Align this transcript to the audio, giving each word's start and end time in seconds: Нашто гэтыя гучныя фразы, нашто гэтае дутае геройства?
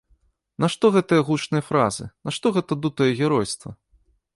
Нашто 0.65 0.91
гэтыя 0.95 1.21
гучныя 1.29 1.63
фразы, 1.69 2.09
нашто 2.31 2.47
гэтае 2.59 2.79
дутае 2.87 3.11
геройства? 3.23 3.69